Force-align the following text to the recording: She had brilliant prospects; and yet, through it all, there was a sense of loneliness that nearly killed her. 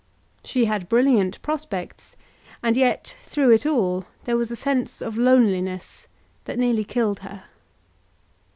She 0.43 0.65
had 0.65 0.89
brilliant 0.89 1.39
prospects; 1.43 2.15
and 2.63 2.75
yet, 2.75 3.15
through 3.21 3.51
it 3.51 3.67
all, 3.67 4.05
there 4.23 4.35
was 4.35 4.49
a 4.49 4.55
sense 4.55 4.99
of 4.99 5.15
loneliness 5.15 6.07
that 6.45 6.57
nearly 6.57 6.83
killed 6.83 7.19
her. 7.19 7.43